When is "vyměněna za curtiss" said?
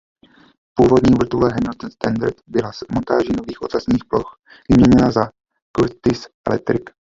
4.69-6.27